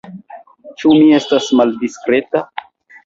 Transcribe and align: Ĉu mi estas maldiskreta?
Ĉu 0.79 0.95
mi 1.01 1.11
estas 1.17 1.51
maldiskreta? 1.59 2.43